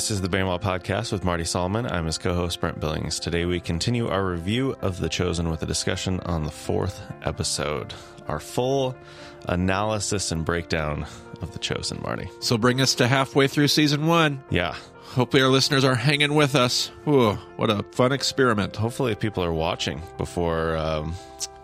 [0.00, 1.84] This is the BEMA Podcast with Marty Solomon.
[1.84, 3.20] I'm his co host, Brent Billings.
[3.20, 7.92] Today we continue our review of The Chosen with a discussion on the fourth episode,
[8.26, 8.96] our full
[9.44, 11.04] analysis and breakdown
[11.42, 12.30] of The Chosen, Marty.
[12.40, 14.42] So bring us to halfway through season one.
[14.48, 14.74] Yeah.
[15.08, 16.90] Hopefully, our listeners are hanging with us.
[17.06, 18.76] Ooh, what a fun experiment.
[18.76, 21.14] Hopefully, people are watching before um,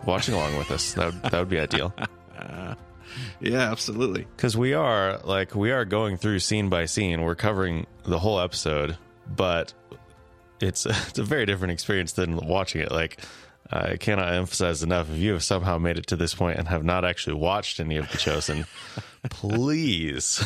[0.05, 0.93] watching along with us.
[0.93, 1.91] That would, that would be ideal.
[3.39, 4.25] Yeah, absolutely.
[4.35, 7.21] Because we are like we are going through scene by scene.
[7.21, 9.73] We're covering the whole episode, but
[10.59, 12.91] it's it's a very different experience than watching it.
[12.91, 13.19] Like
[13.71, 15.09] I cannot emphasize enough.
[15.11, 17.97] If you have somehow made it to this point and have not actually watched any
[17.97, 18.65] of the Chosen,
[19.29, 20.37] please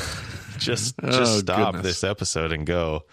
[0.58, 1.84] just just Oh, stop goodness.
[1.84, 3.04] this episode and go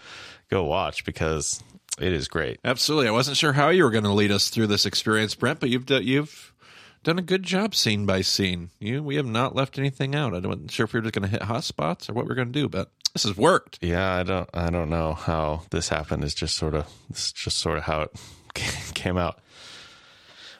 [0.49, 1.63] go watch because
[1.99, 2.59] it is great.
[2.63, 3.07] Absolutely.
[3.07, 5.69] I wasn't sure how you were going to lead us through this experience, Brent, but
[5.69, 6.53] you've you've
[7.03, 8.69] done a good job scene by scene.
[8.79, 10.33] You we have not left anything out.
[10.33, 12.31] I wasn't sure if we were just going to hit hot spots or what we
[12.31, 13.79] are going to do, but this has worked.
[13.81, 16.23] Yeah, I don't I don't know how this happened.
[16.23, 18.11] It's just sort of it's just sort of how it
[18.93, 19.39] came out.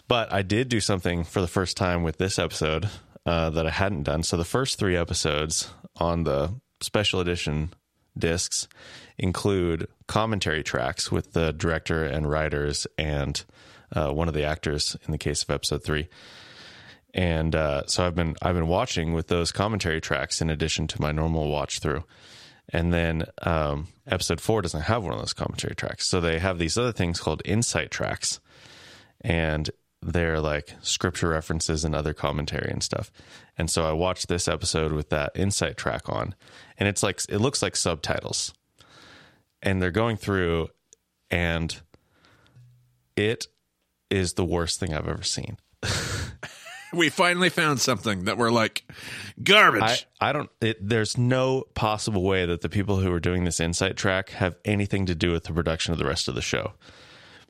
[0.08, 2.90] But I did do something for the first time with this episode
[3.26, 4.24] uh, that I hadn't done.
[4.24, 7.72] So the first three episodes on the special edition
[8.18, 8.68] discs
[9.20, 13.44] include commentary tracks with the director and writers and
[13.96, 16.08] uh, one of the actors in the case of episode three.
[17.14, 21.02] And uh, so I've been I've been watching with those commentary tracks in addition to
[21.02, 22.04] my normal watch through.
[22.72, 26.60] And then um, episode four doesn't have one of those commentary tracks, so they have
[26.60, 28.40] these other things called insight tracks,
[29.22, 29.72] and
[30.04, 33.12] they're like scripture references and other commentary and stuff.
[33.58, 36.36] And so I watched this episode with that insight track on,
[36.78, 38.54] and it's like it looks like subtitles,
[39.64, 40.68] and they're going through,
[41.32, 41.76] and
[43.16, 43.48] it
[44.10, 45.58] is the worst thing I've ever seen.
[46.92, 48.84] We finally found something that we're like
[49.44, 50.08] garbage.
[50.20, 53.60] I, I don't it, there's no possible way that the people who are doing this
[53.60, 56.74] insight track have anything to do with the production of the rest of the show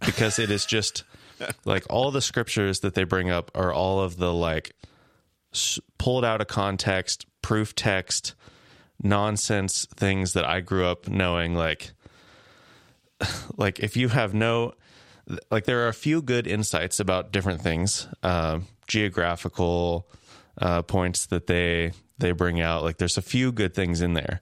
[0.06, 1.04] because it is just
[1.66, 4.74] like all the scriptures that they bring up are all of the like
[5.54, 8.36] s- pulled out of context proof text
[9.02, 11.94] nonsense things that i grew up knowing like
[13.56, 14.74] like if you have no
[15.52, 20.08] like there are a few good insights about different things um, geographical
[20.60, 22.84] uh, points that they they bring out.
[22.84, 24.42] Like there's a few good things in there.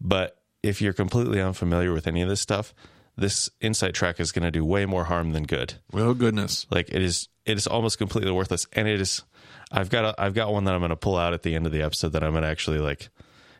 [0.00, 2.74] But if you're completely unfamiliar with any of this stuff
[3.18, 5.74] this insight track is going to do way more harm than good.
[5.92, 6.66] Oh goodness.
[6.70, 8.66] like it is it is almost completely worthless.
[8.72, 9.22] And it is
[9.70, 11.66] i've got a, i've got one that i'm going to pull out at the end
[11.66, 13.10] of the episode that i'm going to actually like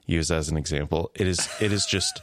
[0.07, 1.11] use as an example.
[1.15, 2.21] It is it is just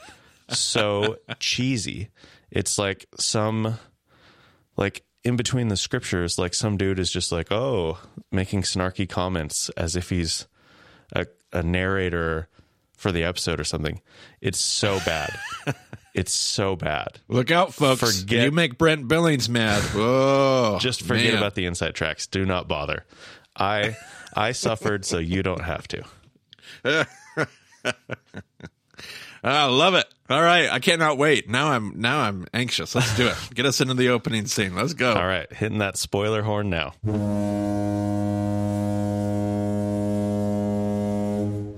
[0.50, 2.09] so cheesy.
[2.52, 3.78] It's like some
[4.78, 7.97] like in between the scriptures like some dude is just like oh
[8.31, 10.47] making snarky comments as if he's
[11.13, 12.47] a, a narrator
[12.97, 14.02] for the episode or something.
[14.41, 15.38] It's so bad.
[16.16, 17.19] It's so bad.
[17.28, 18.22] Look out, folks.
[18.22, 19.84] Forget- you make Brent Billings mad.
[19.96, 21.38] Oh, just forget man.
[21.40, 22.25] about the inside tracks.
[22.25, 23.03] Do not bother.
[23.53, 23.97] I
[24.34, 26.03] i suffered so you don't have to
[29.45, 30.06] I love it.
[30.29, 31.47] All right, I cannot wait.
[31.47, 32.95] Now I'm now I'm anxious.
[32.95, 33.35] Let's do it.
[33.53, 34.75] Get us into the opening scene.
[34.75, 35.13] Let's go.
[35.13, 36.94] all right hitting that spoiler horn now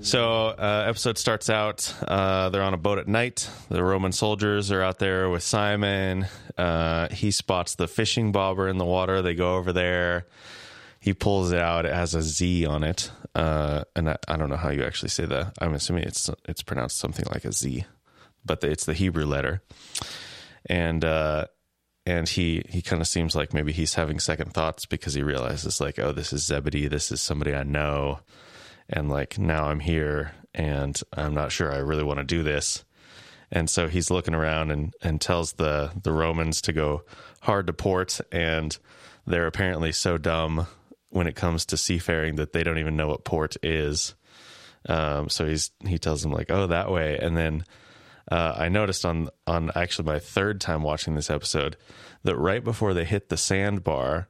[0.00, 1.92] So, uh, episode starts out.
[2.06, 3.50] Uh, they're on a boat at night.
[3.68, 6.26] The Roman soldiers are out there with Simon.
[6.56, 9.20] Uh, he spots the fishing bobber in the water.
[9.20, 10.24] They go over there.
[11.00, 11.86] He pulls it out.
[11.86, 15.10] It has a Z on it, uh, and I, I don't know how you actually
[15.10, 15.54] say that.
[15.60, 17.84] I'm assuming it's it's pronounced something like a Z,
[18.44, 19.62] but it's the Hebrew letter.
[20.66, 21.46] And uh,
[22.04, 25.80] and he he kind of seems like maybe he's having second thoughts because he realizes
[25.80, 26.88] like, oh, this is Zebedee.
[26.88, 28.20] This is somebody I know
[28.88, 32.84] and like now I'm here and I'm not sure I really want to do this.
[33.50, 37.02] And so he's looking around and, and tells the, the Romans to go
[37.40, 38.20] hard to port.
[38.32, 38.76] And
[39.26, 40.66] they're apparently so dumb
[41.10, 44.14] when it comes to seafaring that they don't even know what port is.
[44.88, 47.18] Um, so he's he tells them like, oh, that way.
[47.18, 47.64] And then
[48.30, 51.76] uh, I noticed on on actually my third time watching this episode
[52.24, 54.28] that right before they hit the sandbar,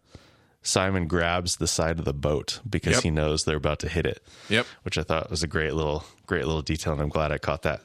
[0.63, 3.03] Simon grabs the side of the boat because Yep.
[3.03, 4.21] he knows they're about to hit it.
[4.49, 4.67] Yep.
[4.83, 7.63] Which I thought was a great little great little detail, and I'm glad I caught
[7.63, 7.81] that.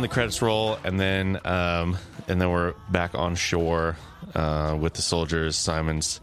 [0.00, 3.96] Then the credits roll, and then um, and then we're back on shore
[4.34, 5.56] uh, with the soldiers.
[5.56, 6.20] Simon's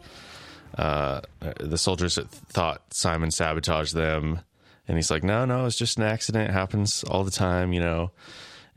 [0.77, 1.21] uh,
[1.59, 2.17] the soldiers
[2.49, 4.39] thought Simon sabotaged them,
[4.87, 6.49] and he's like, "No, no, it's just an accident.
[6.49, 8.11] It happens all the time, you know."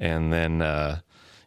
[0.00, 0.99] and then uh,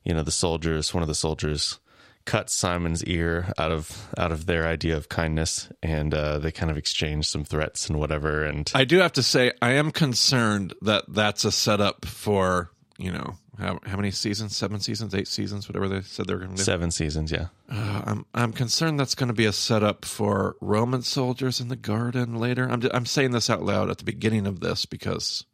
[0.06, 1.80] you know the soldiers, one of the soldiers
[2.26, 6.72] cuts Simon's ear out of out of their idea of kindness, and uh, they kind
[6.72, 8.46] of exchange some threats and whatever.
[8.46, 13.12] And I do have to say, I am concerned that that's a setup for you
[13.12, 14.56] know how, how many seasons?
[14.56, 16.64] Seven seasons, eight seasons, whatever they said they were going to do.
[16.64, 17.48] seven seasons, yeah.
[17.70, 21.76] Uh, I'm I'm concerned that's going to be a setup for Roman soldiers in the
[21.76, 22.68] garden later.
[22.70, 25.46] I'm I'm saying this out loud at the beginning of this because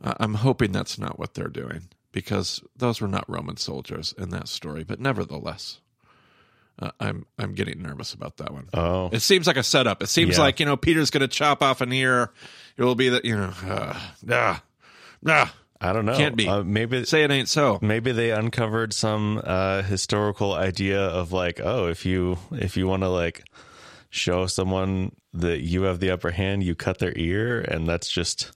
[0.00, 4.48] I'm hoping that's not what they're doing because those were not Roman soldiers in that
[4.48, 4.82] story.
[4.84, 5.80] But nevertheless,
[6.80, 8.68] uh, I'm I'm getting nervous about that one.
[8.74, 10.02] Oh, It seems like a setup.
[10.02, 10.42] It seems Yeah.
[10.42, 12.32] like you know Peter's going to chop off an ear.
[12.76, 14.56] It will be that you know, uh, nah,
[15.22, 15.46] nah.
[15.82, 16.16] I don't know.
[16.16, 16.46] Can't be.
[16.48, 17.78] Uh, maybe Say it ain't so.
[17.82, 23.02] maybe they uncovered some uh, historical idea of like, oh, if you if you want
[23.02, 23.42] to like
[24.10, 28.52] show someone that you have the upper hand, you cut their ear, and that's just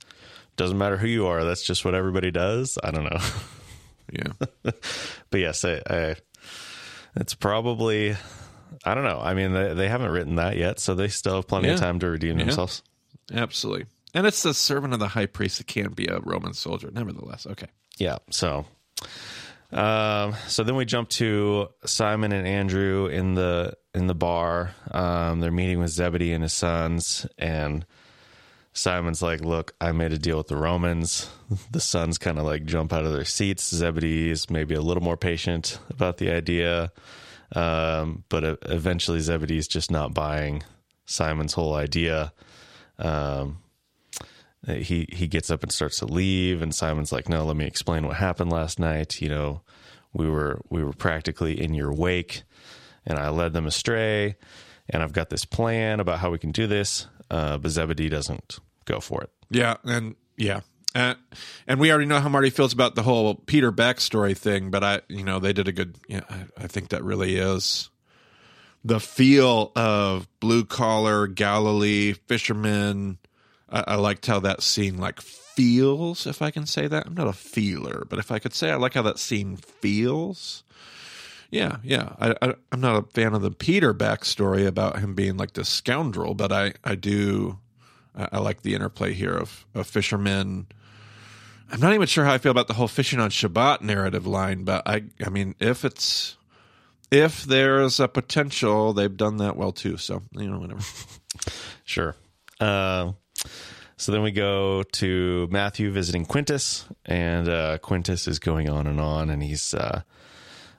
[0.57, 1.45] doesn't matter who you are.
[1.45, 2.79] That's just what everybody does.
[2.83, 3.19] I don't know,
[4.13, 4.33] Yeah,
[5.31, 6.17] but yes, I, I
[7.17, 8.17] it's probably.
[8.85, 9.21] I don't know.
[9.21, 11.99] I mean, they, they haven't written that yet, so they still have plenty of time
[12.01, 12.83] to redeem themselves.
[13.33, 13.87] absolutely.
[14.17, 15.59] And it's the servant of the high priest.
[15.59, 16.91] that can't be a Roman soldier.
[16.91, 17.67] Nevertheless, okay.
[17.99, 18.17] Yeah.
[18.31, 18.65] So,
[19.71, 24.71] um, so then we jump to Simon and Andrew in the in the bar.
[24.91, 27.85] Um, they're meeting with Zebedee and his sons, and
[28.73, 31.29] Simon's like, "Look, I made a deal with the Romans."
[31.71, 33.69] The sons kind of like jump out of their seats.
[33.73, 36.91] Zebedee is maybe a little more patient about the idea,
[37.55, 40.65] um, but eventually Zebedee's just not buying
[41.05, 42.33] Simon's whole idea.
[42.99, 43.59] Um,
[44.67, 48.07] he he gets up and starts to leave and Simon's like no let me explain
[48.07, 49.63] what happened last night you know
[50.13, 52.43] we were we were practically in your wake
[53.07, 54.37] and I led them astray
[54.89, 58.59] and I've got this plan about how we can do this uh, but Zebedee doesn't
[58.85, 60.61] go for it Yeah, and yeah.
[60.95, 61.15] Uh,
[61.67, 65.03] and we already know how Marty feels about the whole Peter backstory thing, but I,
[65.09, 65.97] you know, they did a good.
[66.09, 67.91] Yeah, I, I think that really is
[68.83, 73.19] the feel of blue collar Galilee fishermen.
[73.77, 77.07] I, I liked how that scene like feels, if I can say that.
[77.07, 80.65] I'm not a feeler, but if I could say, I like how that scene feels.
[81.51, 82.15] Yeah, yeah.
[82.19, 85.69] I, I I'm not a fan of the Peter backstory about him being like this
[85.69, 87.59] scoundrel, but I I do
[88.17, 90.67] I, I like the interplay here of of fishermen.
[91.71, 94.65] I'm not even sure how I feel about the whole fishing on Shabbat narrative line,
[94.65, 96.37] but I I mean if it's
[97.11, 99.97] if there's a potential, they've done that well too.
[99.99, 100.83] So you know whatever.
[101.85, 102.17] Sure.
[102.59, 103.17] Um,
[103.97, 109.01] so then we go to Matthew visiting Quintus, and uh, Quintus is going on and
[109.01, 110.03] on, and he's uh,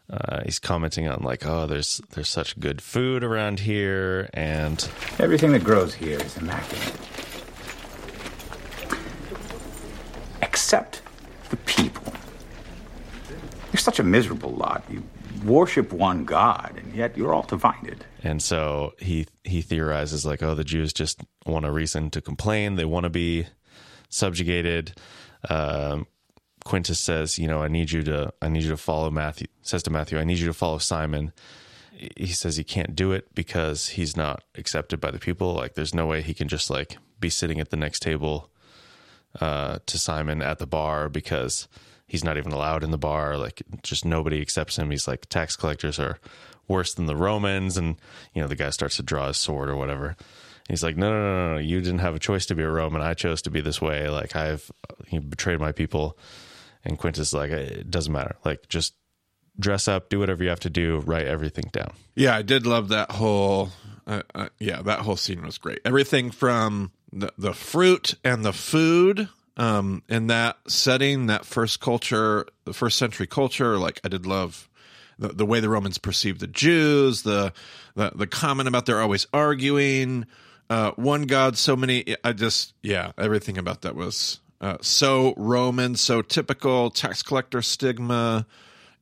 [0.09, 4.87] uh, he's commenting on like, oh, there's there's such good food around here, and
[5.19, 6.93] Everything that grows here is immaculate.
[10.41, 11.01] Except
[11.49, 12.13] the people.
[13.73, 14.83] You're such a miserable lot.
[14.89, 15.03] You
[15.43, 18.05] worship one God, and yet you're all divided.
[18.23, 22.75] and so he he theorizes like, oh, the Jews just want a reason to complain,
[22.75, 23.47] they want to be
[24.09, 24.93] subjugated.
[25.49, 26.07] Um,
[26.65, 29.47] Quintus says, you know, I need you to I need you to follow Matthew.
[29.61, 31.31] Says to Matthew, I need you to follow Simon.
[32.15, 35.53] He says he can't do it because he's not accepted by the people.
[35.53, 38.51] Like, there's no way he can just like be sitting at the next table
[39.41, 41.67] uh, to Simon at the bar because
[42.07, 43.37] he's not even allowed in the bar.
[43.37, 44.89] Like, just nobody accepts him.
[44.89, 46.19] He's like, tax collectors are
[46.67, 47.77] worse than the Romans.
[47.77, 47.97] And,
[48.33, 50.07] you know, the guy starts to draw his sword or whatever.
[50.07, 50.17] And
[50.69, 51.59] he's like, no, no, no, no.
[51.59, 53.01] You didn't have a choice to be a Roman.
[53.01, 54.09] I chose to be this way.
[54.09, 54.71] Like, I've
[55.07, 56.17] he betrayed my people.
[56.83, 58.35] And Quintus like, it doesn't matter.
[58.45, 58.93] Like, just
[59.59, 61.91] dress up, do whatever you have to do, write everything down.
[62.15, 63.69] Yeah, I did love that whole.
[64.05, 65.79] Uh, uh, yeah, that whole scene was great.
[65.83, 72.45] Everything from the the fruit and the food um, in that setting, that first culture,
[72.65, 73.77] the first century culture.
[73.77, 74.69] Like I did love
[75.19, 77.23] the, the way the Romans perceived the Jews.
[77.23, 77.51] The
[77.95, 80.25] the the comment about they're always arguing.
[80.69, 82.15] Uh, one God, so many.
[82.23, 88.45] I just yeah, everything about that was uh, so Roman, so typical tax collector stigma.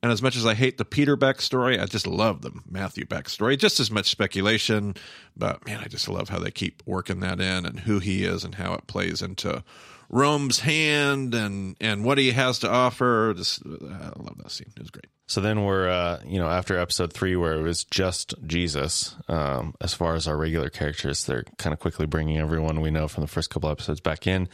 [0.02, 3.58] And as much as I hate the Peter backstory, I just love the Matthew backstory.
[3.58, 4.94] Just as much speculation,
[5.36, 8.44] but man, I just love how they keep working that in and who he is
[8.44, 9.64] and how it plays into
[10.08, 13.34] Rome's hand and and what he has to offer.
[13.36, 14.72] Just I love that scene.
[14.76, 15.06] It was great.
[15.28, 19.74] So then we're, uh, you know, after episode three, where it was just Jesus, um,
[19.80, 23.22] as far as our regular characters, they're kind of quickly bringing everyone we know from
[23.22, 24.48] the first couple episodes back in.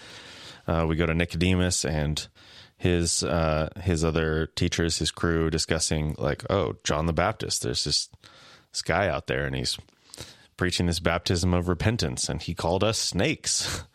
[0.67, 2.27] Uh, we go to Nicodemus and
[2.79, 7.63] his uh, his other teachers, his crew, discussing like, oh, John the Baptist.
[7.63, 8.09] There's this
[8.73, 9.77] this guy out there, and he's
[10.57, 13.85] preaching this baptism of repentance, and he called us snakes.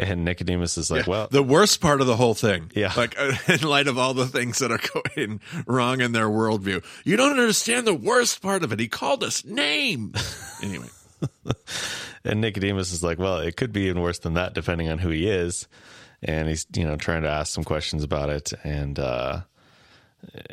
[0.00, 2.72] And Nicodemus is like, well, the worst part of the whole thing.
[2.74, 2.90] Yeah.
[2.96, 4.80] Like, uh, in light of all the things that are
[5.14, 8.80] going wrong in their worldview, you don't understand the worst part of it.
[8.80, 10.14] He called us name.
[10.62, 10.88] Anyway,
[12.22, 15.08] and Nicodemus is like, well, it could be even worse than that, depending on who
[15.08, 15.68] he is.
[16.22, 18.52] And he's, you know, trying to ask some questions about it.
[18.62, 19.40] And, uh,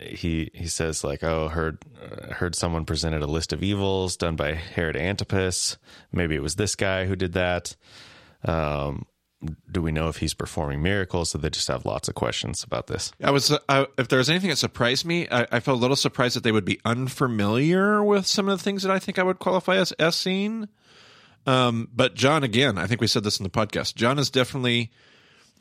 [0.01, 4.38] he he says like oh heard uh, heard someone presented a list of evils done
[4.38, 5.77] by Herod Antipas
[6.12, 7.75] maybe it was this guy who did that
[8.46, 9.06] um
[9.72, 12.88] do we know if he's performing miracles so they just have lots of questions about
[12.88, 15.82] this I was, uh, if there was anything that surprised me, I, I felt a
[15.82, 19.20] little surprised that they would be unfamiliar with some of the things that I think
[19.20, 20.67] I would qualify as Essene.
[21.46, 23.96] Um, but John, again, I think we said this in the podcast.
[23.96, 24.91] John is definitely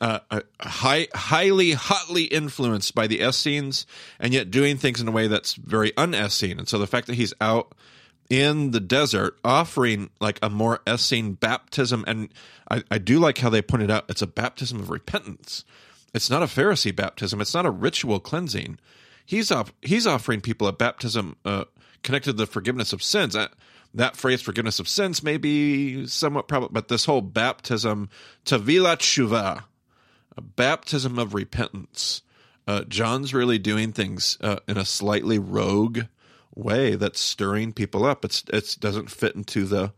[0.01, 0.19] uh,
[0.59, 3.85] high, highly, hotly influenced by the Essenes,
[4.19, 6.59] and yet doing things in a way that's very un-Essene.
[6.59, 7.73] And so the fact that he's out
[8.29, 12.29] in the desert offering like a more Essene baptism, and
[12.69, 15.63] I, I do like how they pointed out it's a baptism of repentance.
[16.13, 17.41] It's not a Pharisee baptism.
[17.41, 18.79] It's not a ritual cleansing.
[19.25, 21.65] He's off, he's offering people a baptism uh,
[22.03, 23.33] connected to the forgiveness of sins.
[23.33, 23.51] That,
[23.93, 28.09] that phrase, forgiveness of sins, may be somewhat probably, but this whole baptism,
[28.45, 29.63] tavila tshuva,
[30.35, 32.21] a baptism of repentance.
[32.67, 36.01] Uh, John's really doing things uh, in a slightly rogue
[36.57, 38.25] way that's stirring people up.
[38.25, 39.93] It's it doesn't fit into the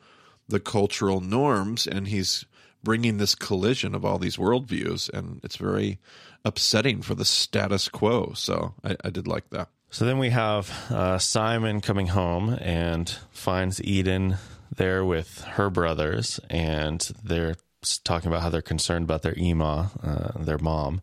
[0.47, 2.45] the cultural norms, and he's
[2.83, 5.99] bringing this collision of all these worldviews, and it's very
[6.45, 8.33] upsetting for the status quo.
[8.35, 9.69] So I, I did like that.
[9.91, 14.37] So then we have uh, Simon coming home and finds Eden
[14.75, 17.55] there with her brothers, and they're
[18.03, 21.01] talking about how they're concerned about their Ema, uh, their mom.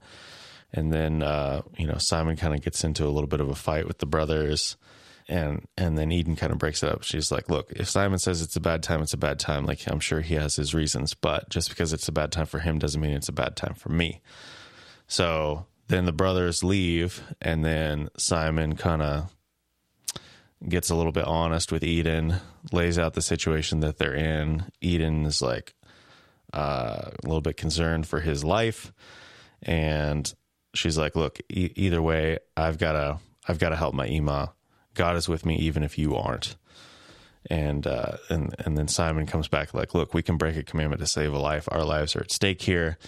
[0.73, 3.55] And then uh, you know Simon kind of gets into a little bit of a
[3.55, 4.77] fight with the brothers,
[5.29, 7.03] and and then Eden kind of breaks it up.
[7.03, 9.67] She's like, "Look, if Simon says it's a bad time, it's a bad time.
[9.67, 12.61] Like I'm sure he has his reasons, but just because it's a bad time for
[12.61, 14.21] him doesn't mean it's a bad time for me."
[15.09, 19.31] So then the brothers leave, and then Simon kind of
[20.69, 22.37] gets a little bit honest with Eden,
[22.73, 24.65] lays out the situation that they're in.
[24.81, 25.75] Eden is like
[26.53, 28.93] uh, a little bit concerned for his life,
[29.63, 30.33] and
[30.75, 33.19] she's like, "Look, e- either way, I've got to,
[33.49, 34.53] I've got to help my Ema.
[34.97, 36.57] God is with me, even if you aren't."
[37.49, 41.01] And uh, and and then Simon comes back like, "Look, we can break a commandment
[41.01, 41.69] to save a life.
[41.71, 42.99] Our lives are at stake here."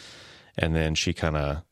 [0.57, 1.63] And then she kind of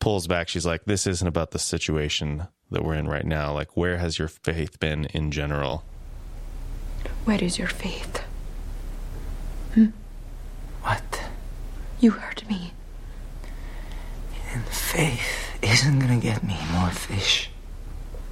[0.00, 0.48] pulls back.
[0.48, 3.52] She's like, "This isn't about the situation that we're in right now.
[3.52, 5.84] Like, where has your faith been in general?"
[7.24, 8.22] Where is your faith?
[9.74, 9.86] Hmm?
[10.82, 11.22] What?
[12.00, 12.72] You heard me.
[14.52, 17.49] And faith isn't gonna get me more fish.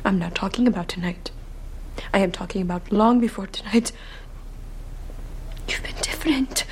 [0.04, 1.30] I'm not talking about tonight.
[2.14, 3.92] I am talking about long before tonight.
[5.68, 6.64] You've been different.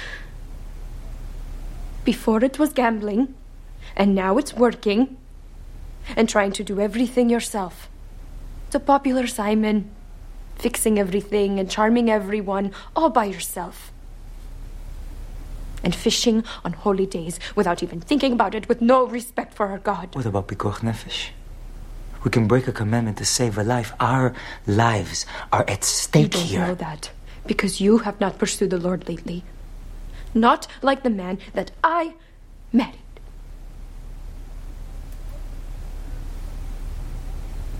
[2.04, 3.34] Before it was gambling,
[3.96, 5.16] and now it's working
[6.14, 7.88] and trying to do everything yourself.
[8.70, 9.90] The popular Simon,
[10.56, 13.92] fixing everything and charming everyone all by yourself.
[15.82, 19.78] And fishing on holy days without even thinking about it, with no respect for our
[19.78, 20.14] God.
[20.14, 21.30] What about Pikuach Nefesh?
[22.24, 23.92] We can break a commandment to save a life.
[24.00, 24.34] Our
[24.66, 26.66] lives are at stake You stake don't here.
[26.66, 27.10] know that
[27.46, 29.44] because you have not pursued the Lord lately.
[30.34, 32.14] Not like the man that I
[32.72, 32.98] married.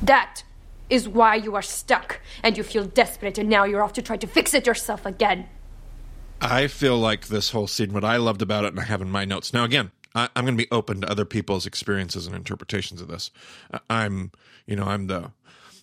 [0.02, 0.45] That
[0.88, 4.16] is why you are stuck and you feel desperate, and now you're off to try
[4.16, 5.47] to fix it yourself again.
[6.40, 9.11] I feel like this whole scene, what I loved about it, and I have in
[9.11, 9.52] my notes.
[9.52, 13.09] Now, again, I, I'm going to be open to other people's experiences and interpretations of
[13.09, 13.31] this.
[13.91, 14.33] I'm,
[14.67, 15.31] you know, I'm the,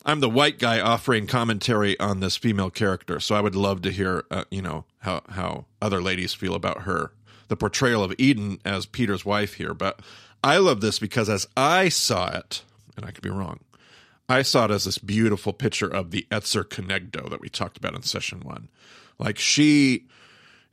[0.06, 3.92] I'm the white guy offering commentary on this female character, so I would love to
[3.92, 7.13] hear, uh, you know, how how other ladies feel about her,
[7.48, 9.74] the portrayal of Eden as Peter's wife here.
[9.74, 10.02] But
[10.44, 12.63] I love this because as I saw it,
[12.98, 13.62] and I could be wrong,
[14.28, 17.96] I saw it as this beautiful picture of the Ezer Kenegdo that we talked about
[17.96, 18.68] in session one.
[19.20, 20.06] Like she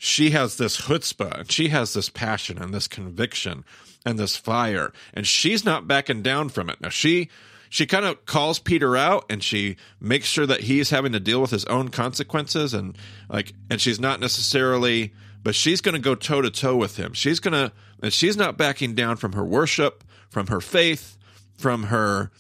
[0.02, 3.66] she has this chutzpah and she has this passion and this conviction
[4.06, 6.80] and this fire and she's not backing down from it.
[6.80, 7.28] Now she
[7.68, 11.38] she kind of calls peter out and she makes sure that he's having to deal
[11.38, 12.96] with his own consequences and
[13.28, 17.12] like and she's not necessarily but she's going to go toe to toe with him.
[17.12, 17.70] She's going to
[18.02, 21.18] and she's not backing down from her worship from her faith
[21.58, 22.30] from her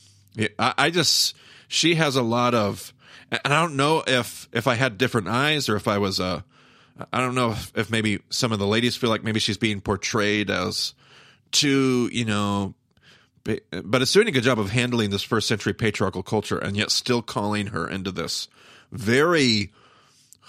[0.58, 1.36] I, I just
[1.68, 2.94] she has a lot of
[3.30, 6.42] and i don't know if if i had different eyes or if i was a
[7.12, 9.80] I don't know if, if maybe some of the ladies feel like maybe she's being
[9.80, 10.94] portrayed as
[11.52, 12.74] too, you know,
[13.44, 16.90] but it's doing a good job of handling this first century patriarchal culture and yet
[16.90, 18.48] still calling her into this
[18.92, 19.72] very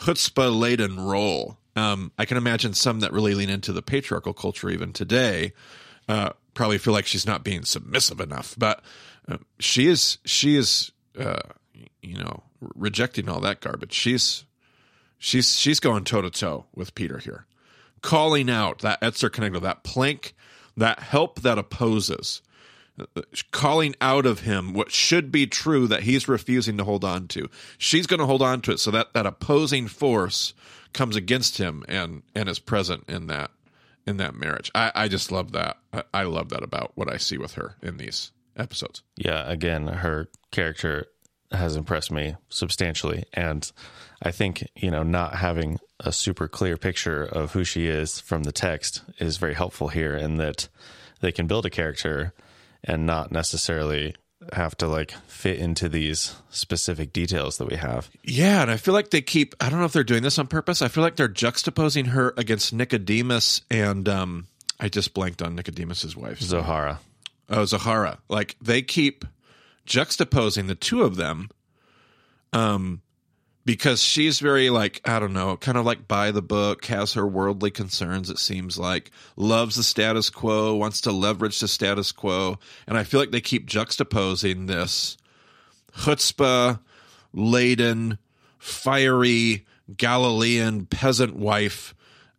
[0.02, 4.70] chutzpah laden role Um, I can imagine some that really lean into the patriarchal culture
[4.70, 5.54] even today
[6.10, 8.84] uh, probably feel like she's not being submissive enough, but
[9.28, 10.18] uh, she is.
[10.26, 10.92] She is.
[11.18, 11.40] Uh,
[12.02, 12.44] you know,
[12.76, 13.94] rejecting all that garbage.
[13.94, 14.46] She's
[15.22, 17.46] she's she's going toe to toe with Peter here,
[18.02, 20.34] calling out that Ezer Kenegdo, that plank,
[20.76, 22.42] that help that opposes,
[23.52, 27.48] calling out of him what should be true that he's refusing to hold on to.
[27.78, 30.54] She's going to hold on to it so that that opposing force
[30.92, 33.52] comes against him and and is present in that
[34.06, 34.72] in that marriage.
[34.74, 35.78] I, I just love that.
[35.94, 39.04] I, I love that about what I see with her in these episodes.
[39.16, 41.06] Yeah, again, her character
[41.52, 43.26] has impressed me substantially.
[43.34, 43.70] And
[44.22, 48.44] I think, you know, not having a super clear picture of who she is from
[48.44, 50.68] the text is very helpful here in that
[51.20, 52.34] they can build a character
[52.84, 54.16] and not necessarily
[54.54, 58.10] have to like fit into these specific details that we have.
[58.24, 60.48] Yeah, and I feel like they keep I don't know if they're doing this on
[60.48, 60.82] purpose.
[60.82, 64.48] I feel like they're juxtaposing her against Nicodemus and um
[64.80, 66.40] I just blanked on Nicodemus's wife.
[66.40, 66.98] Zohara.
[67.50, 68.18] Oh, Zahara.
[68.30, 69.26] Like they keep
[69.86, 71.50] juxtaposing the two of them
[72.54, 73.02] um
[73.66, 77.28] because she's very like i don't know kind of like by the book has her
[77.28, 82.58] worldly concerns it seems like loves the status quo wants to leverage the status quo
[82.88, 85.18] and i feel like they keep juxtaposing this
[85.98, 86.80] chutzpah
[87.34, 88.18] laden
[88.58, 89.66] fiery
[89.98, 91.94] galilean peasant wife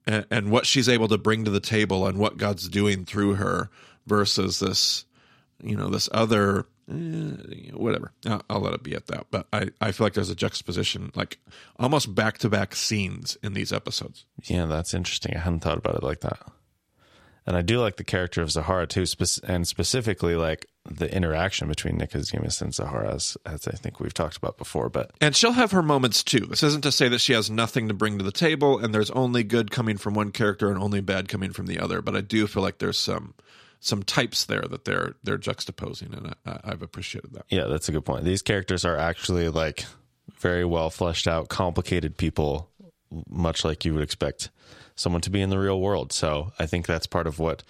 [0.06, 3.34] and, and what she's able to bring to the table and what god's doing through
[3.34, 3.70] her
[4.06, 5.04] versus this
[5.62, 9.68] you know this other eh, whatever I'll, I'll let it be at that but I,
[9.80, 11.38] I feel like there's a juxtaposition like
[11.78, 15.36] almost back-to-back scenes in these episodes Yeah, that's interesting.
[15.36, 16.40] I hadn't thought about it like that.
[17.44, 21.66] And I do like the character of Zahara too, spec- and specifically like the interaction
[21.66, 24.88] between Nicodemus and Zahara, as, as I think we've talked about before.
[24.88, 27.88] But and she'll have her moments too this isn't to say that she has nothing
[27.88, 31.00] to bring to the table and there's only good coming from one character and only
[31.00, 33.34] bad coming from the other but i do feel like there's some
[33.82, 37.92] some types there that they're they're juxtaposing and I, i've appreciated that yeah, that's a
[37.92, 38.24] good point.
[38.24, 39.84] These characters are actually like
[40.38, 42.70] very well fleshed out, complicated people,
[43.28, 44.50] much like you would expect
[44.94, 46.12] someone to be in the real world.
[46.12, 47.62] So I think that's part of what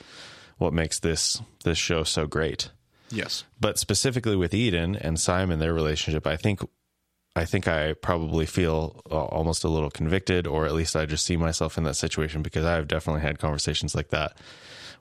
[0.59, 2.71] what makes this this show so great.
[3.11, 6.61] yes but specifically with Eden and Simon, their relationship, I think,
[7.35, 11.25] I think I probably feel uh, almost a little convicted, or at least I just
[11.25, 14.37] see myself in that situation because I have definitely had conversations like that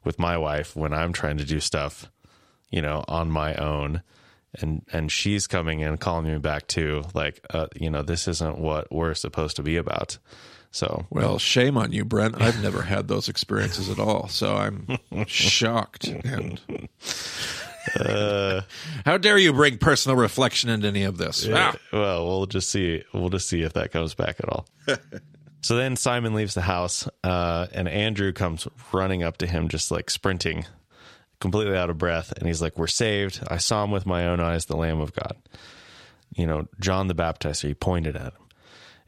[0.03, 2.11] with my wife when I'm trying to do stuff,
[2.69, 4.01] you know, on my own,
[4.59, 8.57] and and she's coming and calling me back to like, uh, you know, this isn't
[8.57, 10.17] what we're supposed to be about.
[10.73, 12.41] So Well, shame on you, Brent.
[12.41, 14.87] I've never had those experiences at all, so I'm
[15.27, 16.07] shocked.
[16.07, 16.61] And
[19.05, 21.47] how dare you bring personal reflection into any of this?
[21.51, 21.75] Ah.
[21.91, 23.03] Well, we'll just see.
[23.13, 24.65] We'll just see if that comes back at all.
[25.61, 29.91] so then Simon leaves the house, uh, and Andrew comes running up to him, just
[29.91, 30.65] like sprinting,
[31.39, 32.31] completely out of breath.
[32.33, 33.41] And he's like, "We're saved.
[33.47, 35.37] I saw him with my own eyes, the Lamb of God."
[36.35, 37.67] You know, John the Baptizer.
[37.67, 38.47] He pointed at him,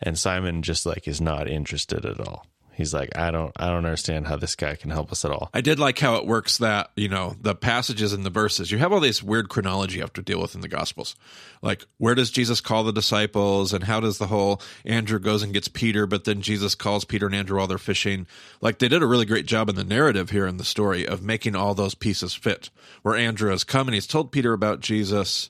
[0.02, 2.46] and Simon just like is not interested at all.
[2.76, 5.50] He's like, "I don't, I don't understand how this guy can help us at all."
[5.54, 8.78] I did like how it works that, you know, the passages and the verses, you
[8.80, 11.16] have all this weird chronology you have to deal with in the Gospels.
[11.62, 15.54] Like, where does Jesus call the disciples and how does the whole Andrew goes and
[15.54, 18.28] gets Peter, but then Jesus calls Peter and Andrew while they're fishing?
[18.60, 21.22] Like, they did a really great job in the narrative here in the story of
[21.22, 22.70] making all those pieces fit.
[23.02, 25.50] Where Andrew has come and he's told Peter about Jesus,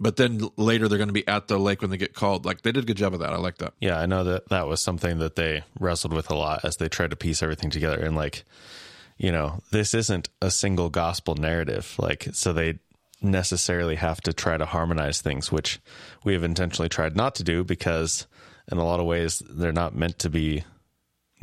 [0.00, 2.44] but then later they're going to be at the lake when they get called.
[2.44, 3.32] Like, they did a good job of that.
[3.32, 3.74] I like that.
[3.80, 6.88] Yeah, I know that that was something that they wrestled with a lot as they
[6.88, 7.98] tried to piece everything together.
[7.98, 8.44] And like,
[9.16, 11.94] you know, this isn't a single gospel narrative.
[11.98, 12.78] Like, so they
[13.20, 15.80] necessarily have to try to harmonize things, which
[16.24, 18.26] we have intentionally tried not to do because
[18.70, 20.62] in a lot of ways they're not meant to be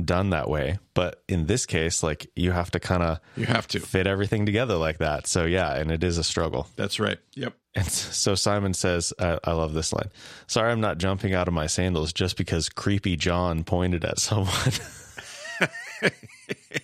[0.04, 0.80] done that way.
[0.94, 3.80] But in this case, like you have to kind of You have to.
[3.82, 5.28] fit everything together like that.
[5.28, 6.68] So yeah, and it is a struggle.
[6.78, 7.18] That's right.
[7.34, 7.54] Yep.
[7.76, 10.10] And so Simon says, I, I love this line.
[10.48, 14.50] Sorry, I'm not jumping out of my sandals just because creepy John pointed at someone,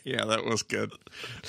[0.04, 0.92] Yeah, that was good.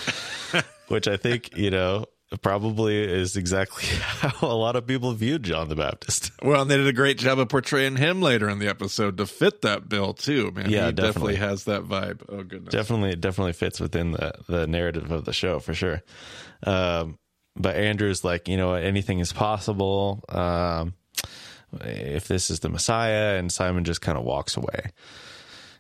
[0.89, 2.07] which I think, you know,
[2.41, 6.31] probably is exactly how a lot of people viewed John the Baptist.
[6.43, 9.27] Well, and they did a great job of portraying him later in the episode to
[9.27, 10.71] fit that bill too, man.
[10.71, 11.37] Yeah, he definitely definitely.
[11.37, 12.23] has that vibe.
[12.29, 12.73] Oh goodness.
[12.73, 16.03] Definitely, it definitely fits within the, the narrative of the show for sure.
[16.65, 17.19] Um,
[17.57, 20.25] but Andrew's like, you know anything is possible.
[20.29, 20.95] Um,
[21.81, 24.93] if this is the Messiah, and Simon just kind of walks away.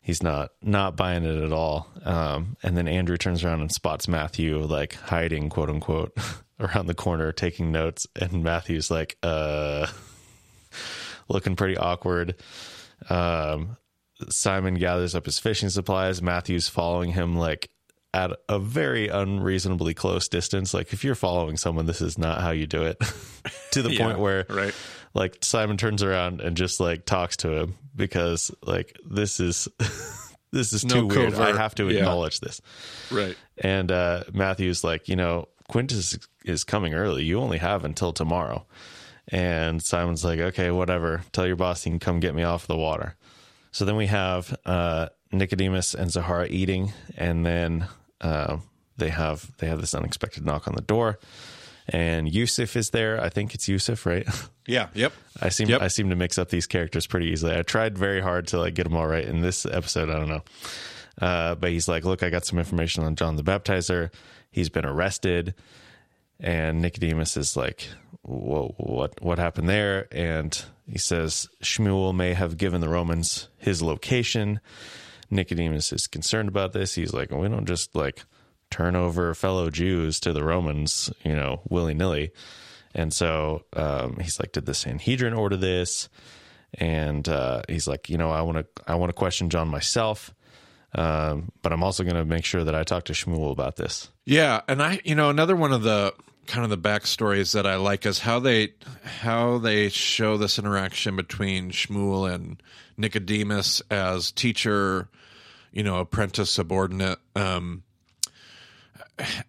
[0.02, 1.88] He's not not buying it at all.
[2.04, 6.16] Um, and then Andrew turns around and spots Matthew like hiding, quote unquote,
[6.60, 9.86] around the corner taking notes, and Matthew's like, uh,
[11.28, 12.36] looking pretty awkward.
[13.08, 13.76] Um,
[14.28, 16.22] Simon gathers up his fishing supplies.
[16.22, 17.70] Matthew's following him like
[18.14, 20.74] at a very unreasonably close distance.
[20.74, 22.98] Like if you're following someone, this is not how you do it.
[23.72, 24.74] to the Yeah, point where right.
[25.14, 29.66] like Simon turns around and just like talks to him because like this is
[30.52, 31.34] this is No too weird.
[31.34, 32.00] I have to yeah.
[32.00, 32.60] acknowledge this.
[33.10, 33.36] Right.
[33.58, 37.24] And uh, Matthew's like, you know, Quintus is coming early.
[37.24, 38.66] You only have until tomorrow.
[39.28, 41.22] And Simon's like, okay, whatever.
[41.32, 43.16] Tell your boss he can come get me off the water.
[43.70, 47.86] So then we have uh, Nicodemus and Zahara eating, and then
[48.22, 48.58] uh,
[48.96, 51.18] they have they have this unexpected knock on the door,
[51.88, 53.20] and Yusuf is there.
[53.20, 54.26] I think it's Yusuf, right?
[54.64, 54.90] Yeah.
[54.94, 55.12] Yep.
[55.40, 55.82] I seem Yep.
[55.82, 57.52] I seem to mix up these characters pretty easily.
[57.58, 60.08] I tried very hard to like get them all right in this episode.
[60.08, 60.42] I don't know,
[61.20, 64.12] uh, but he's like, "Look, I got some information on John the Baptizer.
[64.52, 65.54] He's been arrested."
[66.38, 67.88] And Nicodemus is like,
[68.22, 70.56] Whoa, "What what happened there?" And
[70.86, 74.60] he says Shmuel may have given the Romans his location.
[75.32, 76.94] Nicodemus is concerned about this.
[76.94, 78.24] He's like, "We don't just like
[78.70, 82.30] turn over fellow Jews to the Romans, you know, willy nilly."
[82.94, 86.08] And so um, he's like, "Did the Sanhedrin order this?"
[86.74, 90.34] And uh, he's like, "You know, I want to I want to question John myself,
[90.94, 94.10] um, but I'm also going to make sure that I talk to Shmuel about this."
[94.24, 96.14] Yeah, and I, you know, another one of the
[96.46, 98.74] kind of the backstories that I like is how they
[99.20, 102.62] how they show this interaction between Shmuel and
[102.96, 105.08] Nicodemus as teacher,
[105.72, 107.18] you know, apprentice, subordinate.
[107.34, 107.82] Um,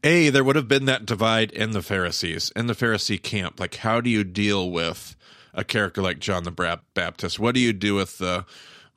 [0.04, 3.60] a there would have been that divide in the Pharisees in the Pharisee camp.
[3.60, 5.16] Like, how do you deal with
[5.54, 7.40] a character like John the Baptist?
[7.40, 8.46] What do you do with the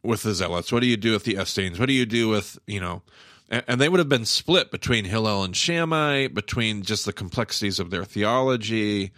[0.03, 0.73] with the zealots?
[0.73, 1.79] What do you do with the Essenes?
[1.79, 3.03] What do you do with you know?
[3.49, 7.79] And, and they would have been split between Hillel and Shammai, between just the complexities
[7.79, 9.13] of their theology.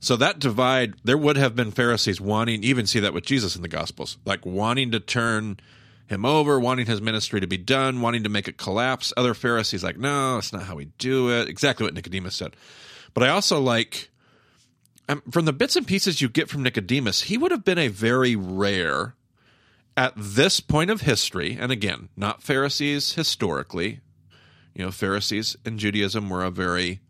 [0.00, 3.62] So that divide, there would have been Pharisees wanting, even see that with Jesus in
[3.62, 5.58] the Gospels, like wanting to turn
[6.06, 9.12] him over, wanting his ministry to be done, wanting to make it collapse.
[9.16, 11.48] Other Pharisees like, no, that's not how we do it.
[11.48, 12.56] Exactly what Nicodemus said.
[13.14, 14.10] But I also like
[15.08, 17.88] um, from the bits and pieces you get from Nicodemus, he would have been a
[17.88, 19.14] very rare
[19.96, 24.00] at this point of history, and again, not Pharisees historically.
[24.74, 27.00] You know, Pharisees in Judaism were a very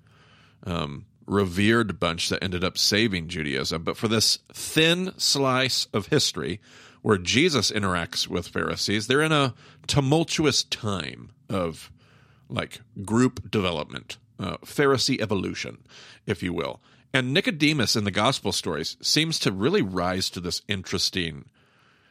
[0.66, 3.84] um, revered bunch that ended up saving Judaism.
[3.84, 6.60] But for this thin slice of history
[7.04, 9.52] where Jesus interacts with Pharisees, they're in a
[9.86, 11.92] tumultuous time of
[12.48, 15.84] like group development, uh, Pharisee evolution,
[16.24, 16.80] if you will.
[17.12, 21.44] And Nicodemus in the gospel stories seems to really rise to this interesting.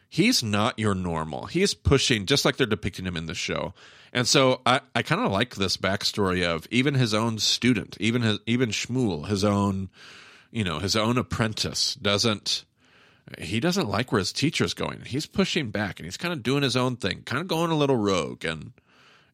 [0.07, 1.47] He's not your normal.
[1.47, 3.73] He's pushing just like they're depicting him in the show.
[4.13, 8.21] And so I, I kind of like this backstory of even his own student, even
[8.21, 9.89] his, even Shmuel, his own,
[10.51, 12.65] you know, his own apprentice doesn't
[13.39, 15.01] he doesn't like where his teacher's going.
[15.05, 17.75] He's pushing back and he's kind of doing his own thing, kind of going a
[17.75, 18.73] little rogue and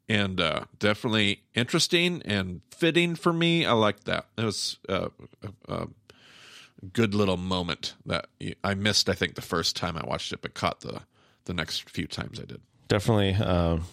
[0.08, 3.66] and uh, definitely interesting and fitting for me.
[3.66, 4.26] I like that.
[4.38, 5.10] It was uh,
[5.68, 5.88] a, a
[6.94, 8.28] good little moment that
[8.64, 9.08] I missed.
[9.08, 11.02] I think the first time I watched it, but caught the
[11.46, 12.62] the next few times I did.
[12.88, 13.86] Definitely um,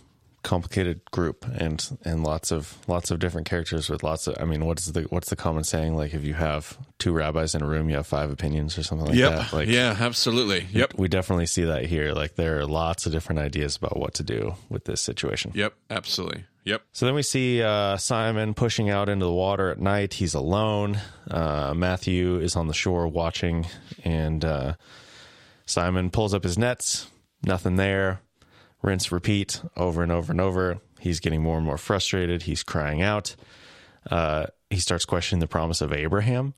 [0.46, 4.36] complicated group and and lots of lots of different characters with lots of.
[4.40, 5.96] I mean, what's the what's the common saying?
[5.96, 9.08] Like, if you have two rabbis in a room, you have five opinions or something
[9.08, 9.52] like that.
[9.52, 10.68] Like, yeah, absolutely.
[10.70, 10.94] Yep.
[10.96, 12.12] we definitely see that here.
[12.12, 15.50] Like, there are lots of different ideas about what to do with this situation.
[15.54, 15.74] Yep.
[15.90, 16.44] Absolutely.
[16.64, 16.82] Yep.
[16.92, 20.14] So then we see uh, Simon pushing out into the water at night.
[20.14, 21.00] He's alone.
[21.28, 23.66] Uh, Matthew is on the shore watching,
[24.04, 24.74] and uh,
[25.64, 27.08] Simon pulls up his nets.
[27.44, 28.20] Nothing there.
[28.86, 30.78] Rinse, repeat over and over and over.
[31.00, 32.42] He's getting more and more frustrated.
[32.42, 33.36] He's crying out.
[34.10, 36.54] Uh, he starts questioning the promise of Abraham.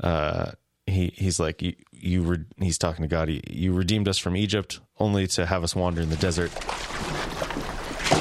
[0.00, 0.52] Uh,
[0.86, 1.74] he he's like you.
[1.92, 3.30] you re- he's talking to God.
[3.30, 6.50] You, you redeemed us from Egypt, only to have us wander in the desert.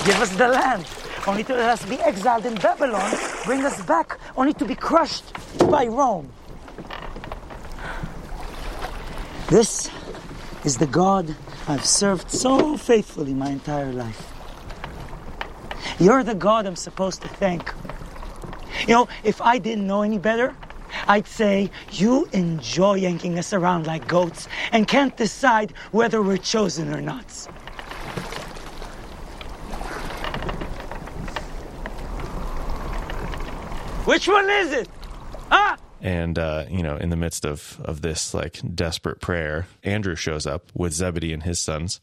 [0.05, 0.85] Give us the land,
[1.27, 3.11] only to let us be exiled in Babylon.
[3.45, 5.25] Bring us back, only to be crushed
[5.69, 6.31] by Rome.
[9.49, 9.89] This
[10.63, 11.35] is the God
[11.67, 14.31] I've served so faithfully my entire life.
[15.99, 17.73] You're the God I'm supposed to thank.
[18.87, 20.55] You know, if I didn't know any better,
[21.07, 26.93] I'd say you enjoy yanking us around like goats and can't decide whether we're chosen
[26.93, 27.25] or not.
[34.05, 34.89] Which one is it?
[35.49, 35.77] Huh?
[36.03, 40.45] And uh, you know, in the midst of of this like desperate prayer, Andrew shows
[40.45, 42.01] up with Zebedee and his sons,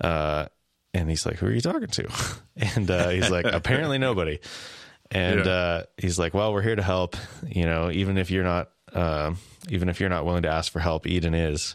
[0.00, 0.46] uh,
[0.94, 2.08] and he's like, "Who are you talking to?"
[2.76, 4.38] And uh, he's like, "Apparently nobody."
[5.10, 5.50] And Yeah.
[5.52, 7.16] uh, he's like, "Well, we're here to help.
[7.44, 9.34] You know, even if you're not, uh,
[9.68, 11.74] even if you're not willing to ask for help, Eden is,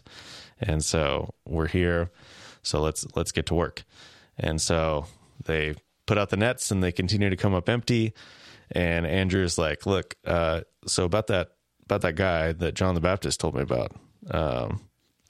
[0.58, 2.10] and so we're here."
[2.62, 3.84] So let's let's get to work.
[4.38, 5.04] And so
[5.44, 5.74] they
[6.06, 8.14] put out the nets and they continue to come up empty.
[8.72, 11.52] And Andrew's like, "Look, uh, so about that
[11.84, 13.92] about that guy that John the Baptist told me about.
[14.30, 14.80] Um,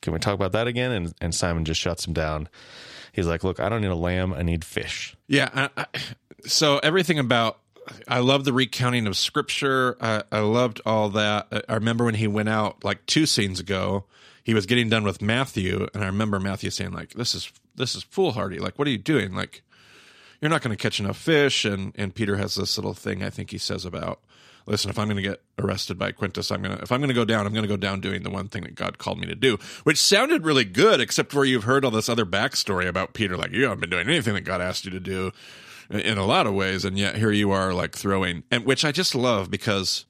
[0.00, 2.48] can we talk about that again?" And and Simon just shuts him down.
[3.12, 4.32] He's like, "Look, I don't need a lamb.
[4.32, 5.50] I need fish." Yeah.
[5.54, 5.86] I, I,
[6.44, 7.58] so everything about
[8.08, 9.96] I love the recounting of scripture.
[10.00, 11.46] I, I loved all that.
[11.50, 14.04] I, I remember when he went out like two scenes ago,
[14.44, 17.94] he was getting done with Matthew, and I remember Matthew saying like, "This is this
[17.94, 18.58] is foolhardy.
[18.58, 19.34] Like, what are you doing?
[19.34, 19.62] Like,
[20.42, 23.30] you're not going to catch enough fish." And and Peter has this little thing I
[23.30, 24.20] think he says about,
[24.66, 27.14] "Listen, if I'm going to get arrested by Quintus, I'm gonna if I'm going to
[27.14, 29.26] go down, I'm going to go down doing the one thing that God called me
[29.28, 33.14] to do," which sounded really good, except where you've heard all this other backstory about
[33.14, 35.32] Peter, like you haven't been doing anything that God asked you to do
[35.90, 38.90] in a lot of ways and yet here you are like throwing and which i
[38.90, 40.06] just love because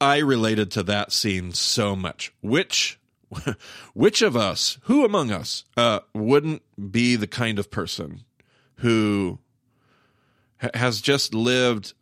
[0.00, 2.98] i related to that scene so much which
[3.94, 6.62] which of us who among us uh, wouldn't
[6.92, 8.22] be the kind of person
[8.76, 9.38] who
[10.74, 11.92] has just lived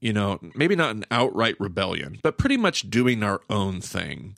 [0.00, 4.36] you know maybe not an outright rebellion but pretty much doing our own thing.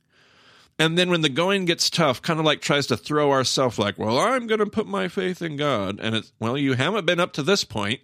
[0.79, 3.99] And then when the going gets tough kind of like tries to throw ourselves like
[3.99, 5.99] well i'm going to put my faith in god.
[6.01, 8.01] And it's well you haven't been up to this point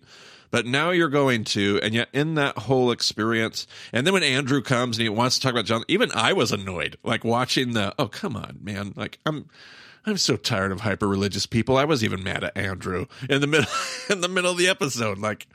[0.50, 1.78] but now you're going to.
[1.82, 5.42] And yet in that whole experience and then when andrew comes and he wants to
[5.42, 8.92] talk about john even i was annoyed like watching the oh come on man.
[8.96, 9.48] Like i'm
[10.06, 11.76] i'm so tired of hyper religious people.
[11.76, 13.70] I was even mad at andrew in the middle
[14.10, 15.18] in the middle of the episode.
[15.18, 15.46] Like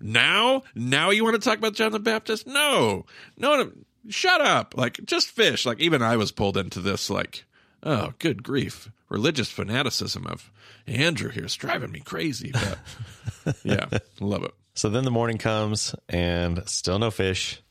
[0.00, 0.62] now?
[0.74, 2.46] Now you want to talk about john the baptist?
[2.46, 3.06] No.
[3.36, 3.72] No, no.
[4.08, 4.74] Shut up.
[4.76, 5.64] Like just fish.
[5.64, 7.44] Like even i was pulled into this like
[7.82, 8.90] oh good grief.
[9.08, 10.50] Religious fanaticism of
[10.86, 13.86] andrew here is driving me crazy but yeah
[14.20, 14.54] love it.
[14.74, 17.62] So then the morning comes and still no fish.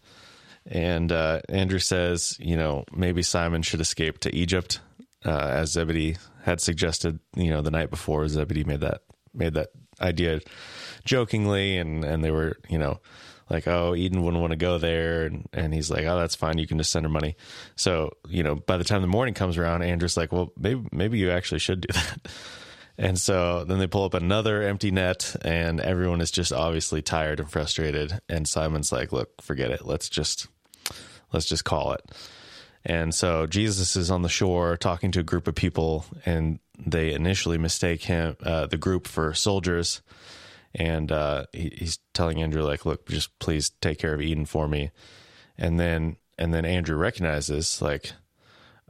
[0.68, 4.80] And uh, Andrew says, you know, maybe Simon should escape to Egypt,
[5.26, 7.20] uh, as Zebedee had suggested.
[7.36, 9.02] You know, the night before, Zebedee made that
[9.34, 10.42] made that idea
[11.04, 13.00] jokingly, and and they were, you know,
[13.50, 16.58] like, oh, Eden wouldn't want to go there, and and he's like, oh, that's fine,
[16.58, 17.36] you can just send her money.
[17.76, 21.20] So you know, by the time the morning comes around, Andrew's like, well, maybe maybe
[21.20, 22.28] you actually should do that.
[22.98, 27.40] And so then they pull up another empty net, and everyone is just obviously tired
[27.40, 28.20] and frustrated.
[28.30, 29.86] And Simon's like, "Look, forget it.
[29.86, 30.48] Let's just
[31.34, 32.02] let's just call it."
[32.84, 37.14] And so Jesus is on the shore talking to a group of people, and they
[37.14, 40.02] initially mistake him, uh, the group, for soldiers.
[40.74, 44.68] And uh, he, he's telling Andrew, like, "Look, just please take care of Eden for
[44.68, 44.92] me."
[45.58, 48.14] And then and then Andrew recognizes, like,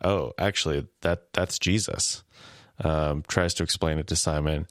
[0.04, 2.24] "Oh, actually, that that's Jesus."
[2.84, 4.68] um, tries to explain it to Simon,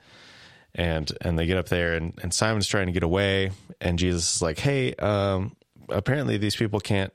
[0.74, 4.36] and and they get up there, and, and Simon's trying to get away, and Jesus
[4.36, 5.56] is like, "Hey, um,
[5.88, 7.12] apparently these people can't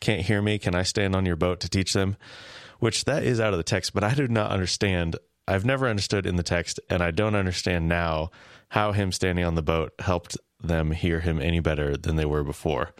[0.00, 0.58] can't hear me.
[0.58, 2.16] Can I stand on your boat to teach them?"
[2.78, 5.16] Which that is out of the text, but I do not understand.
[5.48, 8.30] I've never understood in the text, and I don't understand now
[8.70, 12.42] how him standing on the boat helped them hear him any better than they were
[12.42, 12.92] before.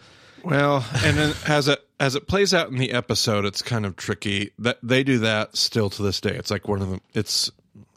[0.43, 3.95] Well, and then as it as it plays out in the episode, it's kind of
[3.95, 4.51] tricky.
[4.59, 6.35] That they do that still to this day.
[6.35, 7.01] It's like one of them.
[7.13, 7.51] It's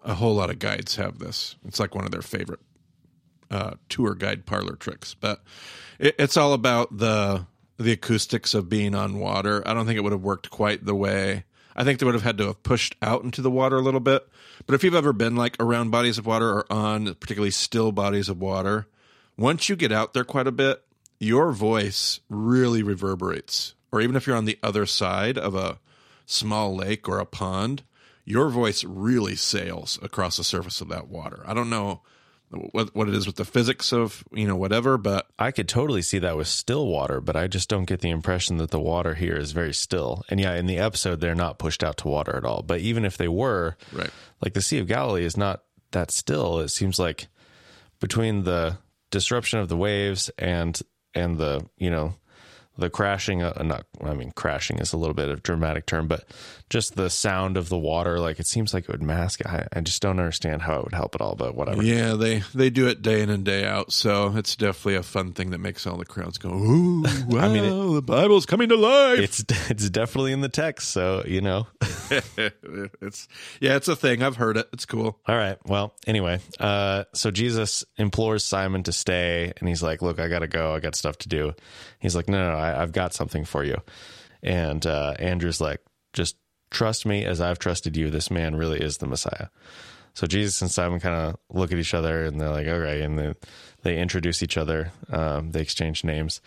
[0.05, 1.57] a whole lot of guides have this.
[1.65, 2.61] It's like one of their favorite
[3.51, 5.15] uh, tour guide parlor tricks.
[5.15, 5.43] But
[5.99, 7.47] it, it's all about the
[7.81, 9.67] the acoustics of being on water.
[9.67, 11.45] I don't think it would have worked quite the way.
[11.75, 14.01] I think they would have had to have pushed out into the water a little
[14.01, 14.29] bit.
[14.67, 18.29] But if you've ever been like around bodies of water or on particularly still bodies
[18.29, 18.87] of water,
[19.39, 20.83] once you get out there quite a bit,
[21.19, 23.75] your voice really reverberates.
[23.93, 25.79] Or even if you're on the other side of a
[26.27, 27.83] small lake or a pond,
[28.25, 31.43] your voice really sails across the surface of that water.
[31.47, 32.03] I don't know
[32.51, 36.03] what what it is with the physics of, you know, whatever, but I could totally
[36.03, 39.15] see that with still water, but I just don't get the impression that the water
[39.15, 40.25] here is very still.
[40.29, 42.63] And yeah, in the episode, they're not pushed out to water at all.
[42.63, 44.11] But even if they were, Right.
[44.43, 46.59] like the Sea of Galilee is not that still.
[46.61, 47.29] It seems like
[48.01, 48.79] between the
[49.11, 50.81] disruption of the waves and
[51.15, 52.15] and the you know
[52.81, 56.09] the crashing uh, not i mean crashing is a little bit of a dramatic term
[56.09, 56.25] but
[56.69, 59.67] just the sound of the water like it seems like it would mask it I,
[59.73, 62.71] I just don't understand how it would help at all but whatever Yeah, they they
[62.71, 65.87] do it day in and day out, so it's definitely a fun thing that makes
[65.87, 69.91] all the crowds go, "Ooh, wow, mean, it- the Bible's coming to life!" it's it's
[69.91, 71.67] definitely in the text so you know
[73.01, 73.29] it's
[73.61, 74.23] yeah, it's a thing.
[74.23, 74.69] I've heard it.
[74.73, 75.19] It's cool.
[75.27, 75.59] All right.
[75.67, 80.49] Well, anyway, uh, so Jesus implores Simon to stay, and he's like, "Look, I gotta
[80.49, 80.75] go.
[80.75, 81.53] I got stuff to do."
[81.99, 83.77] He's like, "No, no, no I, I've got something for you."
[84.43, 85.81] And uh, Andrew's like,
[86.13, 86.37] "Just
[86.71, 88.11] trust me, as I've trusted you.
[88.11, 89.49] This man really is the Messiah."
[90.15, 93.01] So Jesus and Simon kind of look at each other, and they're like, "All right,"
[93.01, 93.35] and they
[93.83, 94.93] they introduce each other.
[95.11, 96.41] Um, they exchange names,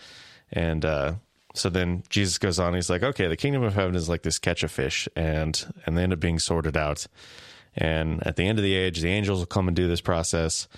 [0.52, 1.14] and uh,
[1.54, 2.74] so then Jesus goes on.
[2.74, 5.96] He's like, "Okay, the kingdom of heaven is like this catch of fish," and and
[5.96, 7.06] they end up being sorted out
[7.76, 10.68] And at the end of the age, the angels will come and do this process.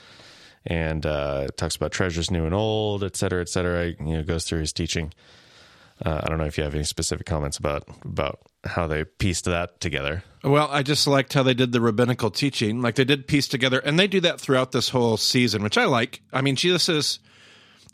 [0.66, 3.88] And uh, talks about treasures new and old, et cetera, et cetera.
[3.88, 5.12] You know, goes through his teaching.
[6.04, 9.44] Uh, I don't know if you have any specific comments about about how they pieced
[9.44, 10.24] that together.
[10.42, 12.82] Well, I just liked how they did the rabbinical teaching.
[12.82, 15.84] Like they did piece together, and they do that throughout this whole season, which I
[15.84, 16.20] like.
[16.32, 17.18] I mean, Jesus is.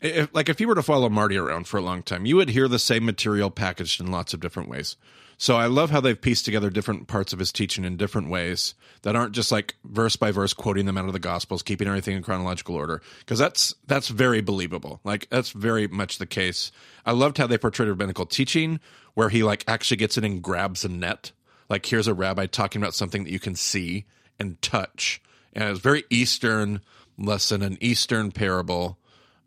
[0.01, 2.49] If, like if you were to follow Marty around for a long time, you would
[2.49, 4.97] hear the same material packaged in lots of different ways.
[5.39, 8.75] So I love how they've pieced together different parts of his teaching in different ways
[9.03, 12.17] that aren't just like verse by verse quoting them out of the gospels, keeping everything
[12.17, 15.01] in chronological order because that's that's very believable.
[15.05, 16.71] Like that's very much the case.
[17.05, 18.79] I loved how they portrayed rabbinical teaching
[19.15, 21.33] where he like actually gets in and grabs a net.
[21.69, 24.07] Like here's a rabbi talking about something that you can see
[24.39, 25.21] and touch.
[25.53, 26.81] And it's very Eastern
[27.19, 28.99] lesson, an Eastern parable,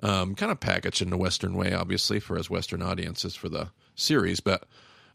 [0.02, 3.70] um, kind of packaged in a Western way, obviously, for as Western audiences for the
[3.96, 4.40] series.
[4.40, 4.66] But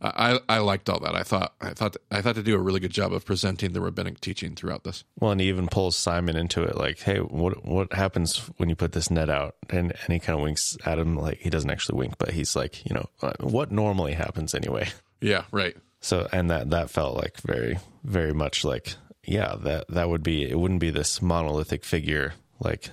[0.02, 1.14] I, I liked all that.
[1.14, 3.80] I thought I thought I thought to do a really good job of presenting the
[3.80, 5.04] rabbinic teaching throughout this.
[5.18, 8.76] Well, and he even pulls Simon into it, like, "Hey, what what happens when you
[8.76, 11.70] put this net out?" And and he kind of winks at him, like he doesn't
[11.70, 14.88] actually wink, but he's like, you know, uh, what normally happens anyway.
[15.22, 15.76] Yeah, right.
[16.00, 20.50] So, and that that felt like very very much like, yeah, that that would be
[20.50, 20.58] it.
[20.58, 22.88] Wouldn't be this monolithic figure like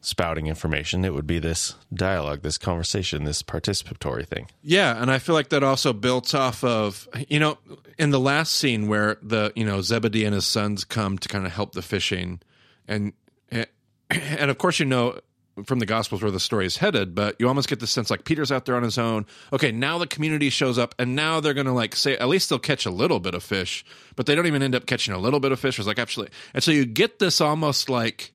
[0.00, 1.04] spouting information.
[1.04, 4.48] It would be this dialogue, this conversation, this participatory thing.
[4.62, 7.58] Yeah, and I feel like that also built off of you know
[7.98, 11.46] in the last scene where the you know Zebedee and his sons come to kind
[11.46, 12.40] of help the fishing,
[12.86, 13.12] and
[13.50, 13.64] eh,
[14.10, 15.18] and of course you know
[15.64, 18.24] from the gospels where the story is headed but you almost get the sense like
[18.24, 21.52] peter's out there on his own okay now the community shows up and now they're
[21.52, 23.84] gonna like say at least they'll catch a little bit of fish
[24.14, 26.28] but they don't even end up catching a little bit of fish it's like actually
[26.54, 28.32] and so you get this almost like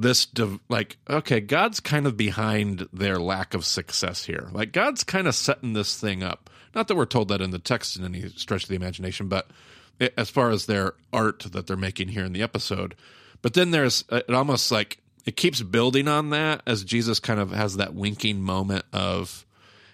[0.00, 4.48] this div- like okay god's kind of behind their lack of success here.
[4.52, 6.50] Like god's kind of setting this thing up.
[6.74, 9.50] Not that we're told that in the text in any stretch of the imagination but
[9.98, 12.94] it, as far as their art that they're making here in the episode.
[13.42, 17.40] But then there's uh, it almost like it keeps building on that as jesus kind
[17.40, 19.44] of has that winking moment of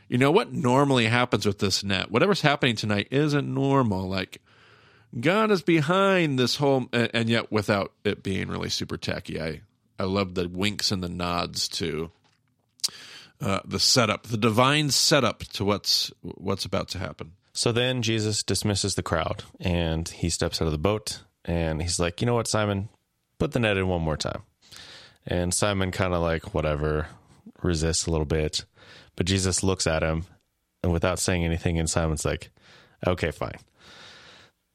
[0.08, 4.08] you know what normally happens with this net whatever's happening tonight isn't normal.
[4.08, 4.40] Like
[5.20, 9.60] god is behind this whole and, and yet without it being really super tacky i
[9.98, 12.10] I love the winks and the nods to
[13.40, 17.32] uh, the setup, the divine setup to what's what's about to happen.
[17.52, 22.00] So then Jesus dismisses the crowd and he steps out of the boat and he's
[22.00, 22.88] like, "You know what, Simon?
[23.38, 24.42] Put the net in one more time."
[25.26, 27.08] And Simon kind of like whatever
[27.62, 28.64] resists a little bit,
[29.16, 30.24] but Jesus looks at him
[30.82, 32.50] and without saying anything and Simon's like,
[33.06, 33.58] "Okay, fine."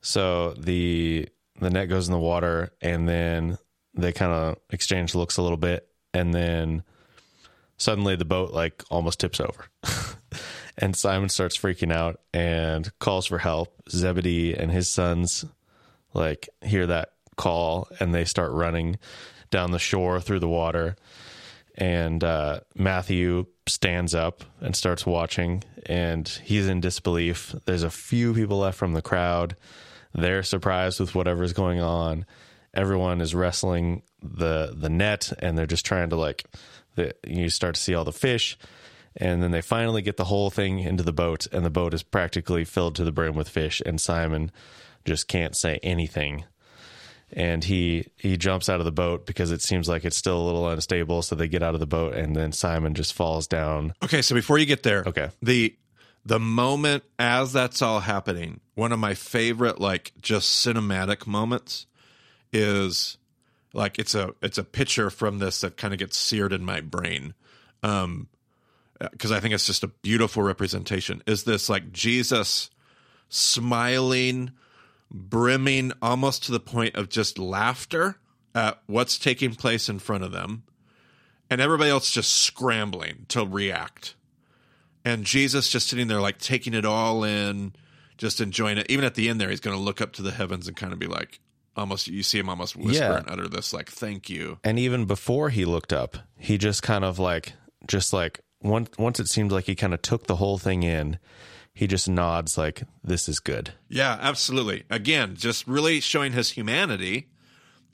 [0.02, 1.28] So the
[1.60, 3.58] the net goes in the water and then
[4.02, 6.84] they kind of exchange looks a little bit and then
[7.78, 9.68] suddenly the boat like almost tips over.
[10.80, 13.76] And simon starts freaking out and calls for help.
[13.90, 15.46] Zebedee and his sons
[16.14, 18.98] like hear that call and they start running
[19.52, 20.96] down the shore through the water.
[21.76, 27.54] And uh, matthew stands up and starts watching and he's in disbelief.
[27.66, 29.58] There's a few people left from the crowd.
[30.14, 32.26] They're surprised with whatever's going on
[32.74, 36.46] everyone is wrestling the the net and they're just trying to like
[36.96, 38.58] the, you start to see all the fish
[39.16, 42.04] and then they finally get the whole thing into the boat and the boat is
[42.04, 44.52] practically filled to the brim with fish and Simon
[45.06, 46.44] just can't say anything.
[47.32, 50.46] And he he jumps out of the boat because it seems like it's still a
[50.46, 51.22] little unstable.
[51.22, 53.94] So they get out of the boat and then Simon just falls down.
[54.04, 55.30] Okay, so before you get there, Okay.
[55.42, 55.76] the
[56.26, 61.86] the moment as that's all happening, one of my favorite like just cinematic moments
[62.52, 63.18] is
[63.74, 66.82] like it's a it's a picture from this that kind of gets seared in my
[66.82, 67.34] brain.
[67.84, 68.28] Um
[69.12, 71.24] because i think it's just a beautiful representation.
[71.26, 72.70] Is this like jesus
[73.30, 74.52] smiling
[75.12, 78.18] brimming almost to the point of just laughter
[78.54, 80.64] at what's taking place in front of them
[81.50, 84.16] and everybody else just scrambling to react.
[85.06, 87.74] And jesus just sitting there like taking it all in
[88.18, 88.88] just enjoying it.
[88.90, 90.92] Even at the end there he's going to look up to the heavens and kind
[90.92, 91.40] of be like
[91.80, 93.18] almost you see him almost whisper Yeah.
[93.18, 94.60] and utter this like thank you.
[94.64, 97.54] And even before he looked up he just kind of like
[97.88, 101.18] just like once once it seemed like he kind of took the whole thing in
[101.74, 103.72] he just nods like this is good.
[103.88, 104.84] Yeah absolutely.
[104.90, 107.30] Again just really showing his humanity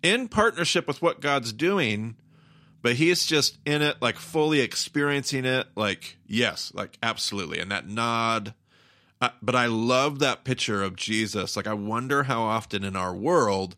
[0.04, 2.16] in partnership with what god's doing
[2.82, 7.60] but he's just in it like fully experiencing it like yes like absolutely.
[7.60, 8.54] And that nod
[9.20, 13.76] but i love that picture of jesus like i wonder how often in our world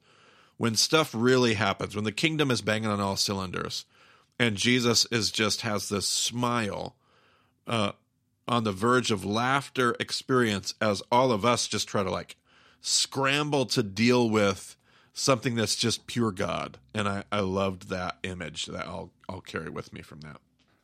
[0.57, 3.85] when stuff really happens when the kingdom is banging on all cylinders
[4.39, 6.95] and jesus is just has this smile
[7.67, 7.91] uh,
[8.47, 12.37] on the verge of laughter experience as all of us just try to like
[12.81, 14.77] scramble to deal with
[15.17, 19.69] something that's just pure God, and I I loved that image that I'll I'll carry
[19.69, 20.37] with me from that.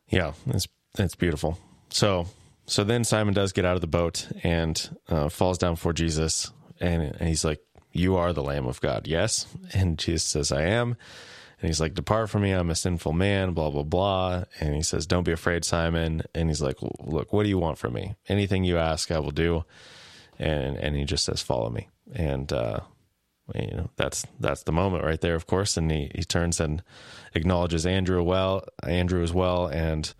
[0.08, 0.66] Yeah, it's
[0.98, 1.58] it's beautiful.
[1.90, 2.26] So
[2.66, 6.50] so then Simon does get out of the boat and uh, falls down before Jesus,
[6.80, 7.60] and, and he's like,
[7.92, 10.96] "You are the Lamb of God, yes?" And Jesus says, "I am."
[11.60, 14.44] And he's like, Depart from me, I'm a sinful man, blah, blah, blah.
[14.60, 16.20] And he says, Don't be afraid, Simon.
[16.34, 18.16] And he's like, Look, what do you want from me?
[18.28, 19.64] Anything you ask, I will do.
[20.38, 21.88] And and he just says, Follow me.
[22.12, 22.80] And uh
[23.54, 25.78] you know, that's that's the moment right there, of course.
[25.78, 26.82] And he, he turns and
[27.34, 30.12] acknowledges Andrew well, Andrew as well, and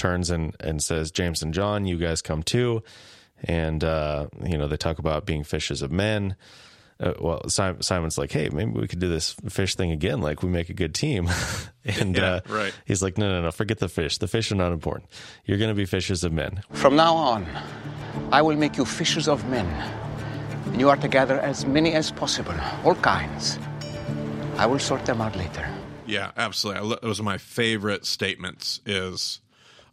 [0.00, 2.82] turns and, and says, James and John, you guys come too.
[3.44, 6.36] And uh, you know, they talk about being fishes of men
[7.02, 10.20] uh, well, Simon, Simon's like, hey, maybe we could do this fish thing again.
[10.20, 11.30] Like, we make a good team.
[11.86, 12.74] and Yeah, uh, right.
[12.84, 14.18] he's like, no, no, no, forget the fish.
[14.18, 15.08] The fish are not important.
[15.46, 16.60] You're going to be fishes of men.
[16.72, 17.46] From now on,
[18.32, 19.64] I will make you fishes of men.
[20.66, 22.52] And you are to gather as many as possible,
[22.84, 23.58] all kinds.
[24.58, 25.66] I will sort them out later.
[26.06, 26.80] Yeah, absolutely.
[26.80, 28.82] I lo- Those are my favorite statements.
[28.84, 29.40] Is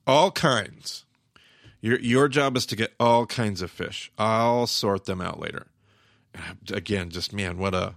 [0.07, 1.05] all kinds.
[1.81, 4.11] Your your job is to get all kinds of fish.
[4.17, 5.67] I'll sort them out later.
[6.71, 7.95] Again, just man, what a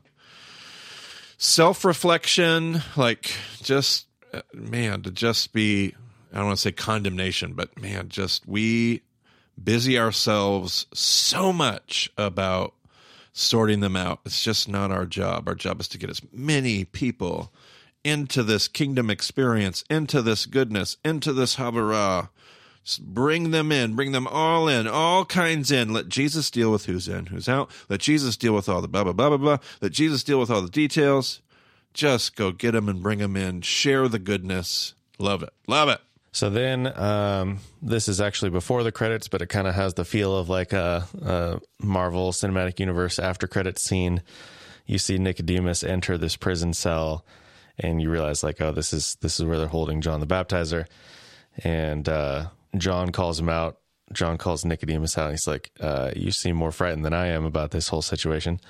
[1.38, 2.82] self reflection.
[2.96, 3.32] Like
[3.62, 5.94] just uh, man to just be.
[6.32, 9.02] I don't want to say condemnation, but man, just we
[9.62, 12.74] busy ourselves so much about
[13.32, 14.20] sorting them out.
[14.24, 15.48] It's just not our job.
[15.48, 17.52] Our job is to get as many people
[18.04, 22.28] into this kingdom experience, into this goodness, into this Habarah.
[22.84, 25.92] Just Bring them in, bring them all in, all kinds in.
[25.92, 27.70] Let Jesus deal with who's in, who's out.
[27.88, 29.58] Let Jesus deal with all the blah, blah, blah, blah, blah.
[29.82, 31.42] Let Jesus deal with all the details.
[31.92, 33.60] Just go get them and bring them in.
[33.60, 34.94] Share the goodness.
[35.18, 35.50] Love it.
[35.66, 36.00] Love it.
[36.32, 40.04] So then, um, this is actually before the credits, but it kind of has the
[40.04, 44.22] feel of like a, a Marvel Cinematic Universe after credits scene.
[44.86, 47.24] You see Nicodemus enter this prison cell,
[47.80, 50.86] and you realize like, oh, this is this is where they're holding John the Baptizer,
[51.64, 53.78] and uh, John calls him out.
[54.12, 55.26] John calls Nicodemus out.
[55.26, 58.60] And he's like, uh, "You seem more frightened than I am about this whole situation."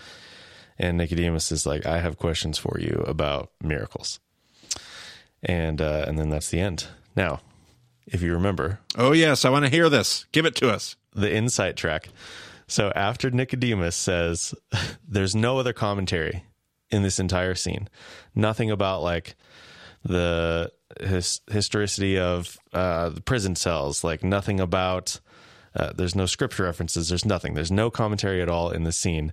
[0.78, 4.20] And Nicodemus is like, "I have questions for you about miracles."
[5.42, 6.86] And uh, and then that's the end.
[7.16, 7.40] Now,
[8.06, 9.44] if you remember Oh, yes.
[9.44, 10.26] I want to hear this.
[10.32, 10.96] Give it to us.
[11.14, 12.08] the insight track.
[12.66, 14.54] So after Nicodemus says,
[15.08, 16.44] there's no other commentary
[16.90, 17.88] in this entire scene,
[18.34, 19.36] nothing about like
[20.04, 25.20] the his, historicity of uh, the prison cells, like nothing about.
[25.74, 27.08] Uh, there's no scripture references.
[27.08, 27.54] There's nothing.
[27.54, 29.32] There's no commentary at all in the scene.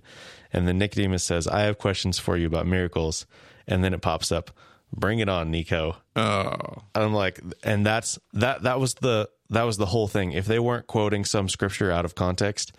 [0.52, 3.26] And then Nicodemus says, "I have questions for you about miracles."
[3.66, 4.52] And then it pops up,
[4.94, 6.54] "Bring it on, Nico." Oh,
[6.94, 10.32] And I'm like, and that's that that was the that was the whole thing.
[10.32, 12.72] If they weren't quoting some scripture out of context,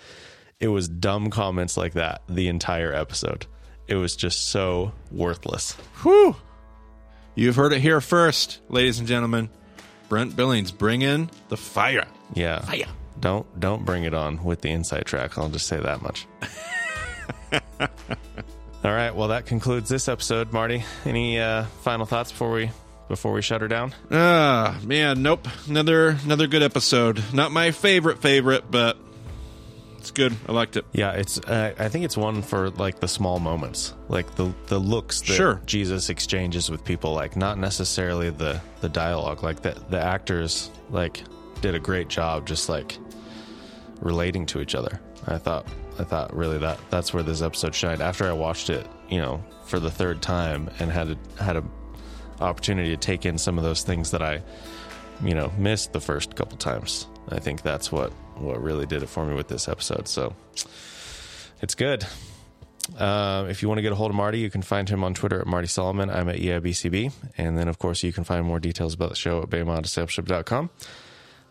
[0.60, 3.46] it was dumb comments like that the entire episode.
[3.90, 5.72] It was just so worthless.
[6.04, 6.36] Whew.
[7.34, 9.50] You've heard it here first, ladies and gentlemen.
[10.10, 12.06] Brent Billings, bring in the fire.
[12.36, 12.60] Yeah.
[12.62, 12.86] Fire.
[13.20, 15.40] Don't don't bring it on with the insight track.
[15.40, 16.28] I'll just say that much.
[17.52, 19.14] All right.
[19.14, 20.54] Well, that concludes this episode.
[20.54, 22.70] Marty, any uh, final thoughts before we
[23.08, 23.96] before we shut her down?
[24.12, 25.48] Ah, man, nope.
[25.68, 27.24] Another another good episode.
[27.34, 28.98] Not my favorite favorite, but
[30.00, 30.36] it's good.
[30.48, 30.86] I liked it.
[30.94, 31.38] Yeah, it's.
[31.40, 35.34] Uh, I think it's one for like the small moments, like the the looks that
[35.34, 35.62] Sure.
[35.66, 37.14] Jesus exchanges with people.
[37.14, 39.44] Like not necessarily the the dialogue.
[39.44, 41.24] Like the the actors like
[41.62, 42.98] did a great job, just like
[44.02, 45.00] relating to each other.
[45.28, 45.68] I thought.
[46.00, 48.02] I thought really that that's where this episode shined.
[48.02, 51.64] After I watched it, you know, for the third time and had a, had a
[52.40, 54.42] opportunity to take in some of those things that I,
[55.22, 57.06] you know, missed the first couple times.
[57.28, 60.08] I think that's what what really did it for me with this episode.
[60.08, 60.36] So
[61.62, 62.06] it's good.
[62.98, 65.14] Uh, if you want to get a hold of Marty, you can find him on
[65.14, 66.10] Twitter at Marty Solomon.
[66.10, 67.12] I'm at EIBCB.
[67.38, 70.70] And then, of course, you can find more details about the show at BEMADiscipleship.com.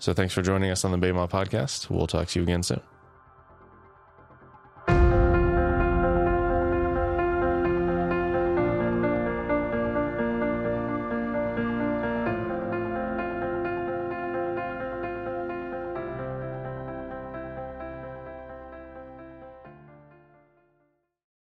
[0.01, 1.91] So thanks for joining us on the BEMA podcast.
[1.91, 2.81] We'll talk to you again soon.